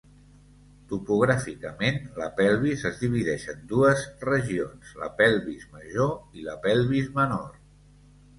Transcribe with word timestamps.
Topogràficament, 0.93 1.99
la 2.21 2.29
pelvis 2.39 2.85
es 2.91 2.97
divideix 3.01 3.45
en 3.53 3.61
dues 3.73 4.01
regions: 4.31 4.95
la 5.03 5.11
pelvis 5.21 5.69
major 5.77 6.41
i 6.41 6.49
la 6.49 6.57
pelvis 6.67 7.13
menor. 7.21 7.47